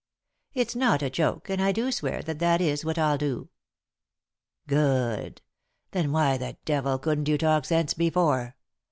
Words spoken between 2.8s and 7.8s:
what I'll do."" Good 1 Then why the devil couldn't you talk